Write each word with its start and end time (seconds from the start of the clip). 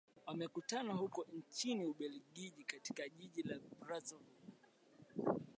wamekutana 0.25 0.93
huko 0.93 1.25
nchini 1.33 1.85
ubelgiji 1.85 2.63
katika 2.63 3.09
jiji 3.09 3.43
la 3.43 3.59
brussels 3.79 4.21